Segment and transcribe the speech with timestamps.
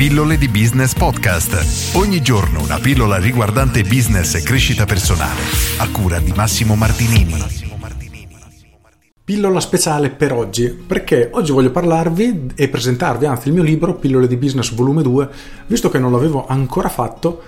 [0.00, 1.94] Pillole di Business Podcast.
[1.94, 5.42] Ogni giorno una pillola riguardante business e crescita personale.
[5.76, 7.34] A cura di Massimo Martinini.
[9.22, 14.26] Pillola speciale per oggi, perché oggi voglio parlarvi e presentarvi anzi il mio libro Pillole
[14.26, 15.28] di Business volume 2,
[15.66, 17.42] visto che non l'avevo ancora fatto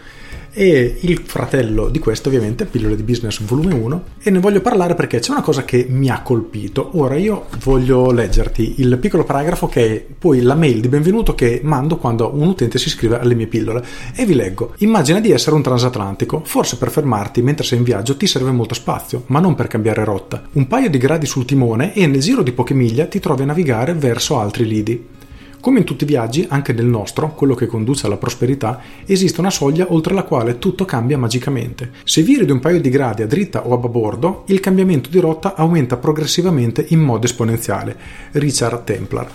[0.53, 4.95] e il fratello di questo ovviamente Pillole di Business volume 1 e ne voglio parlare
[4.95, 6.91] perché c'è una cosa che mi ha colpito.
[6.95, 11.61] Ora io voglio leggerti il piccolo paragrafo che è poi la mail di benvenuto che
[11.63, 13.85] mando quando un utente si iscrive alle mie pillole.
[14.15, 14.75] E vi leggo.
[14.79, 16.43] Immagina di essere un transatlantico.
[16.45, 20.05] Forse per fermarti mentre sei in viaggio ti serve molto spazio ma non per cambiare
[20.05, 20.43] rotta.
[20.53, 23.47] Un paio di gradi sul timone e nel giro di poche miglia ti trovi a
[23.47, 25.21] navigare verso altri lidi
[25.63, 29.49] come in tutti i viaggi, anche nel nostro, quello che conduce alla prosperità, esiste una
[29.49, 31.93] soglia oltre la quale tutto cambia magicamente.
[32.03, 35.21] Se viri di un paio di gradi a dritta o a babordo, il cambiamento di
[35.21, 37.97] rotta aumenta progressivamente in modo esponenziale.
[38.33, 39.31] Richard Templar.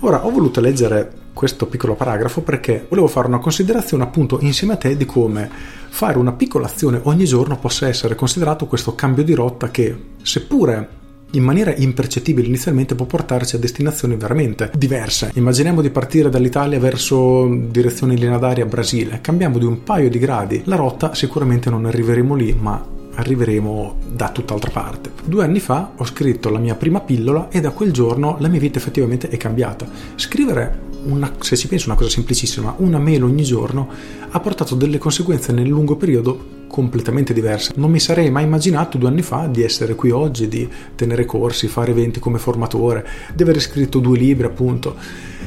[0.00, 4.76] Ora ho voluto leggere questo piccolo paragrafo perché volevo fare una considerazione appunto insieme a
[4.76, 5.50] te di come
[5.88, 11.02] fare una piccola azione ogni giorno possa essere considerato questo cambio di rotta che, seppure
[11.34, 15.30] in maniera impercettibile inizialmente può portarci a destinazioni veramente diverse.
[15.34, 20.62] Immaginiamo di partire dall'Italia verso direzione linea d'aria Brasile, cambiamo di un paio di gradi
[20.64, 25.12] la rotta, sicuramente non arriveremo lì, ma arriveremo da tutt'altra parte.
[25.24, 28.60] Due anni fa ho scritto la mia prima pillola e da quel giorno la mia
[28.60, 29.86] vita effettivamente è cambiata.
[30.16, 33.88] Scrivere una, se ci penso una cosa semplicissima, una mail ogni giorno
[34.30, 37.74] ha portato delle conseguenze nel lungo periodo completamente diverse.
[37.76, 41.68] Non mi sarei mai immaginato due anni fa di essere qui oggi, di tenere corsi,
[41.68, 44.96] fare eventi come formatore, di aver scritto due libri appunto.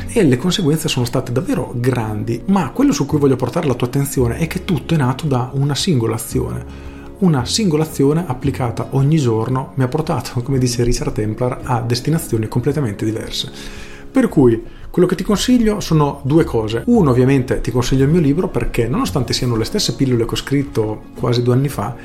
[0.08, 3.88] E le conseguenze sono state davvero grandi, ma quello su cui voglio portare la tua
[3.88, 9.18] attenzione è che tutto è nato da una singola azione una singola azione applicata ogni
[9.18, 13.52] giorno mi ha portato, come dice Richard Templar, a destinazioni completamente diverse.
[14.18, 16.82] Per cui quello che ti consiglio sono due cose.
[16.88, 20.36] Uno, ovviamente, ti consiglio il mio libro perché, nonostante siano le stesse pillole che ho
[20.36, 21.96] scritto quasi due anni fa,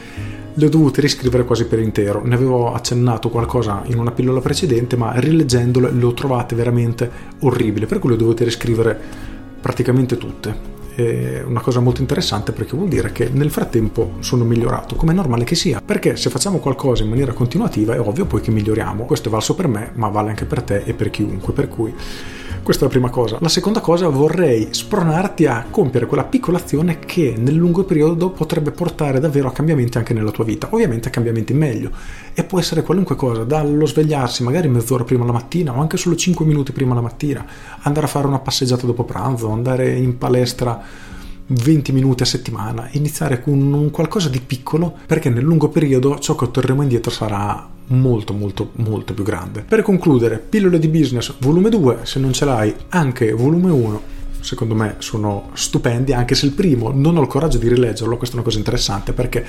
[0.53, 2.21] le ho dovute riscrivere quasi per intero.
[2.23, 7.87] Ne avevo accennato qualcosa in una pillola precedente, ma rileggendole le ho trovate veramente orribili,
[7.87, 9.01] per cui le ho dovute riscrivere
[9.63, 14.95] praticamente tutte è una cosa molto interessante perché vuol dire che nel frattempo sono migliorato,
[14.97, 18.41] come è normale che sia, perché se facciamo qualcosa in maniera continuativa è ovvio poi
[18.41, 21.53] che miglioriamo, questo è valso per me, ma vale anche per te e per chiunque,
[21.53, 21.95] per cui
[22.63, 23.39] questa è la prima cosa.
[23.41, 28.71] La seconda cosa vorrei spronarti a compiere quella piccola azione che nel lungo periodo potrebbe
[28.71, 30.69] portare davvero a cambiamenti anche nella tua vita.
[30.71, 31.91] Ovviamente a cambiamenti in meglio.
[32.33, 36.15] E può essere qualunque cosa, dallo svegliarsi magari mezz'ora prima la mattina o anche solo
[36.15, 37.45] 5 minuti prima la mattina,
[37.81, 40.81] andare a fare una passeggiata dopo pranzo, andare in palestra
[41.47, 46.35] 20 minuti a settimana, iniziare con un qualcosa di piccolo perché nel lungo periodo ciò
[46.35, 49.65] che otterremo indietro sarà molto molto molto più grande.
[49.67, 54.03] Per concludere, pillole di business volume 2, se non ce l'hai anche volume 1,
[54.43, 58.35] secondo me sono stupendi, anche se il primo non ho il coraggio di rileggerlo, questa
[58.35, 59.45] è una cosa interessante perché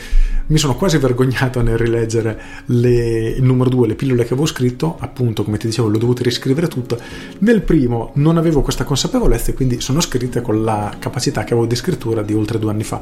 [0.48, 4.96] mi sono quasi vergognato nel rileggere le, il numero 2, le pillole che avevo scritto,
[5.00, 6.98] appunto come ti dicevo l'ho dovuto riscrivere tutto,
[7.40, 11.68] nel primo non avevo questa consapevolezza e quindi sono scritte con la capacità che avevo
[11.68, 13.02] di scrittura di oltre due anni fa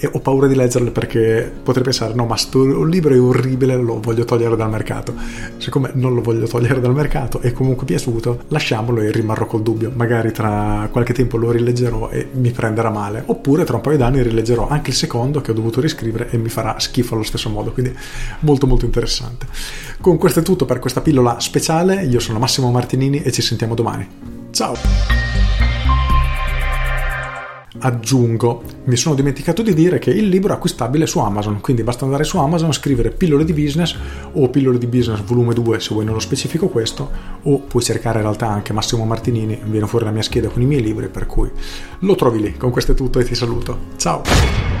[0.00, 4.00] e ho paura di leggerle perché potrei pensare no ma sto libro è orribile lo
[4.00, 5.14] voglio togliere dal mercato.
[5.56, 9.90] Siccome non lo voglio togliere dal mercato e comunque piaciuto lasciamolo e rimarrò col dubbio.
[9.94, 13.22] Magari tra qualche tempo lo rileggerò e mi prenderà male.
[13.26, 16.48] Oppure tra un paio d'anni rileggerò anche il secondo che ho dovuto riscrivere e mi
[16.48, 17.72] farà schifo allo stesso modo.
[17.72, 17.94] Quindi
[18.40, 19.46] molto molto interessante.
[20.00, 22.04] Con questo è tutto per questa pillola speciale.
[22.04, 24.06] Io sono Massimo Martinini e ci sentiamo domani.
[24.50, 25.27] Ciao
[27.80, 32.04] aggiungo, mi sono dimenticato di dire che il libro è acquistabile su Amazon, quindi basta
[32.04, 33.96] andare su Amazon, scrivere pillole di business
[34.32, 37.10] o pillole di business volume 2 se vuoi nello specifico questo,
[37.42, 40.66] o puoi cercare in realtà anche Massimo Martinini, viene fuori la mia scheda con i
[40.66, 41.50] miei libri, per cui
[42.00, 42.56] lo trovi lì.
[42.56, 43.78] Con questo è tutto e ti saluto.
[43.96, 44.77] Ciao!